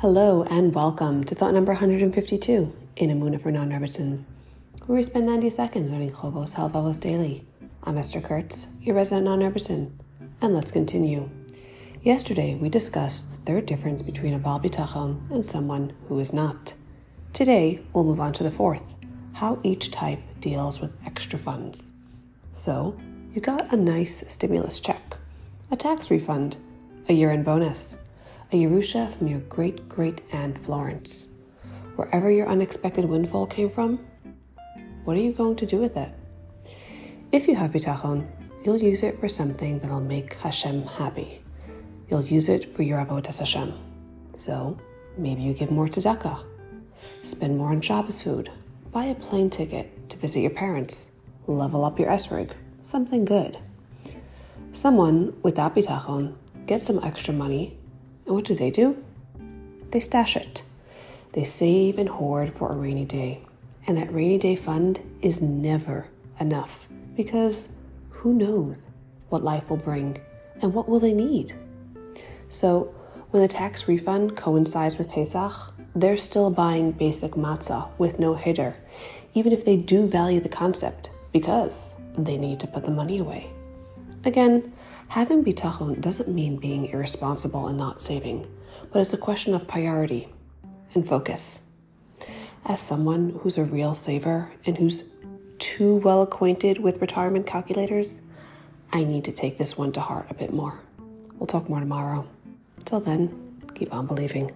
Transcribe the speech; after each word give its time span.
Hello 0.00 0.44
and 0.44 0.74
welcome 0.74 1.24
to 1.24 1.34
thought 1.34 1.52
number 1.52 1.72
152 1.72 2.74
in 2.96 3.10
Emunah 3.10 3.42
for 3.42 3.52
Non-Rebbitzins, 3.52 4.24
where 4.86 4.96
we 4.96 5.02
spend 5.02 5.26
90 5.26 5.50
seconds 5.50 5.90
learning 5.90 6.12
Chovos 6.12 6.54
Halevavos 6.54 6.98
daily. 6.98 7.44
I'm 7.84 7.98
Esther 7.98 8.22
Kurtz, 8.22 8.68
your 8.80 8.96
resident 8.96 9.26
non-Rebbitzin, 9.26 9.90
and 10.40 10.54
let's 10.54 10.70
continue. 10.70 11.28
Yesterday 12.02 12.54
we 12.54 12.70
discussed 12.70 13.30
the 13.30 13.42
third 13.42 13.66
difference 13.66 14.00
between 14.00 14.32
a 14.32 14.38
Baal 14.38 14.58
Bitachon 14.58 15.30
and 15.30 15.44
someone 15.44 15.92
who 16.08 16.18
is 16.18 16.32
not. 16.32 16.72
Today 17.34 17.82
we'll 17.92 18.04
move 18.04 18.20
on 18.20 18.32
to 18.32 18.42
the 18.42 18.50
fourth, 18.50 18.94
how 19.34 19.60
each 19.62 19.90
type 19.90 20.20
deals 20.40 20.80
with 20.80 20.96
extra 21.04 21.38
funds. 21.38 21.92
So, 22.54 22.98
you 23.34 23.42
got 23.42 23.70
a 23.70 23.76
nice 23.76 24.24
stimulus 24.32 24.80
check, 24.80 25.18
a 25.70 25.76
tax 25.76 26.10
refund, 26.10 26.56
a 27.06 27.12
year-end 27.12 27.44
bonus, 27.44 27.98
a 28.52 28.56
Yerusha 28.56 29.16
from 29.16 29.28
your 29.28 29.38
great 29.40 29.88
great 29.88 30.22
aunt 30.32 30.58
Florence. 30.58 31.36
Wherever 31.94 32.28
your 32.28 32.48
unexpected 32.48 33.04
windfall 33.04 33.46
came 33.46 33.70
from, 33.70 34.00
what 35.04 35.16
are 35.16 35.20
you 35.20 35.32
going 35.32 35.54
to 35.54 35.66
do 35.66 35.78
with 35.78 35.96
it? 35.96 36.12
If 37.30 37.46
you 37.46 37.54
have 37.54 37.70
bitachon, 37.70 38.26
you'll 38.64 38.78
use 38.78 39.04
it 39.04 39.20
for 39.20 39.28
something 39.28 39.78
that'll 39.78 40.00
make 40.00 40.34
Hashem 40.34 40.82
happy. 40.82 41.42
You'll 42.10 42.24
use 42.24 42.48
it 42.48 42.74
for 42.74 42.82
your 42.82 42.98
avodas 42.98 43.38
Hashem. 43.38 43.72
So 44.34 44.76
maybe 45.16 45.42
you 45.42 45.54
give 45.54 45.70
more 45.70 45.86
tzedakah, 45.86 46.44
spend 47.22 47.56
more 47.56 47.70
on 47.70 47.80
Shabbos 47.80 48.20
food, 48.20 48.50
buy 48.90 49.04
a 49.04 49.14
plane 49.14 49.50
ticket 49.50 50.10
to 50.10 50.16
visit 50.16 50.40
your 50.40 50.50
parents, 50.50 51.20
level 51.46 51.84
up 51.84 52.00
your 52.00 52.08
esrig, 52.08 52.50
something 52.82 53.24
good. 53.24 53.58
Someone 54.72 55.36
without 55.44 55.76
bitachon 55.76 56.34
gets 56.66 56.84
some 56.84 56.98
extra 57.04 57.32
money 57.32 57.76
and 58.30 58.36
what 58.36 58.44
do 58.44 58.54
they 58.54 58.70
do? 58.70 58.96
They 59.90 59.98
stash 59.98 60.36
it. 60.36 60.62
They 61.32 61.42
save 61.42 61.98
and 61.98 62.08
hoard 62.08 62.54
for 62.54 62.70
a 62.70 62.76
rainy 62.76 63.04
day. 63.04 63.40
And 63.88 63.98
that 63.98 64.14
rainy 64.14 64.38
day 64.38 64.54
fund 64.54 65.00
is 65.20 65.42
never 65.42 66.06
enough 66.38 66.86
because 67.16 67.72
who 68.10 68.32
knows 68.32 68.86
what 69.30 69.42
life 69.42 69.68
will 69.68 69.78
bring 69.78 70.20
and 70.62 70.72
what 70.72 70.88
will 70.88 71.00
they 71.00 71.12
need? 71.12 71.54
So 72.50 72.94
when 73.32 73.42
the 73.42 73.48
tax 73.48 73.88
refund 73.88 74.36
coincides 74.36 74.96
with 74.96 75.10
Pesach, 75.10 75.74
they're 75.96 76.16
still 76.16 76.50
buying 76.50 76.92
basic 76.92 77.32
matzah 77.32 77.88
with 77.98 78.20
no 78.20 78.36
hiddur, 78.36 78.76
even 79.34 79.52
if 79.52 79.64
they 79.64 79.76
do 79.76 80.06
value 80.06 80.38
the 80.38 80.48
concept 80.48 81.10
because 81.32 81.94
they 82.16 82.38
need 82.38 82.60
to 82.60 82.68
put 82.68 82.84
the 82.84 82.92
money 82.92 83.18
away. 83.18 83.50
Again, 84.24 84.72
Having 85.10 85.42
bitachon 85.42 86.00
doesn't 86.00 86.28
mean 86.28 86.56
being 86.58 86.86
irresponsible 86.86 87.66
and 87.66 87.76
not 87.76 88.00
saving, 88.00 88.46
but 88.92 89.00
it's 89.00 89.12
a 89.12 89.18
question 89.18 89.54
of 89.54 89.66
priority 89.66 90.28
and 90.94 91.06
focus. 91.06 91.66
As 92.64 92.78
someone 92.78 93.40
who's 93.40 93.58
a 93.58 93.64
real 93.64 93.92
saver 93.92 94.52
and 94.64 94.78
who's 94.78 95.10
too 95.58 95.96
well 95.96 96.22
acquainted 96.22 96.78
with 96.78 97.00
retirement 97.00 97.44
calculators, 97.44 98.20
I 98.92 99.02
need 99.02 99.24
to 99.24 99.32
take 99.32 99.58
this 99.58 99.76
one 99.76 99.90
to 99.92 100.00
heart 100.00 100.26
a 100.30 100.34
bit 100.34 100.52
more. 100.52 100.78
We'll 101.34 101.48
talk 101.48 101.68
more 101.68 101.80
tomorrow. 101.80 102.28
Till 102.84 103.00
then, 103.00 103.58
keep 103.74 103.92
on 103.92 104.06
believing. 104.06 104.52